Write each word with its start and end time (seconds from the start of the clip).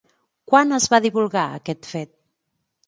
Quan 0.51 0.77
es 0.79 0.89
va 0.95 1.01
divulgar 1.05 1.47
aquest 1.61 1.93
fet? 1.95 2.15